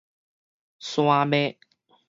[0.79, 1.59] 山脈